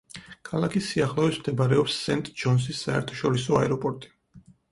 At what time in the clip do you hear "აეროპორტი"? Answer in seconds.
3.61-4.13